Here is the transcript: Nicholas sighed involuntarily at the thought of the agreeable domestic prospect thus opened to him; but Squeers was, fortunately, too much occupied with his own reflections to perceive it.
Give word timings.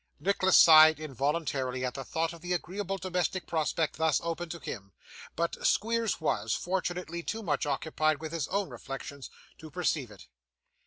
Nicholas 0.19 0.57
sighed 0.57 0.99
involuntarily 0.99 1.85
at 1.85 1.93
the 1.93 2.03
thought 2.03 2.33
of 2.33 2.41
the 2.41 2.53
agreeable 2.53 2.97
domestic 2.97 3.45
prospect 3.45 3.97
thus 3.97 4.19
opened 4.23 4.49
to 4.49 4.57
him; 4.57 4.93
but 5.35 5.63
Squeers 5.63 6.19
was, 6.19 6.55
fortunately, 6.55 7.21
too 7.21 7.43
much 7.43 7.67
occupied 7.67 8.19
with 8.19 8.31
his 8.31 8.47
own 8.47 8.69
reflections 8.69 9.29
to 9.59 9.69
perceive 9.69 10.09
it. 10.09 10.25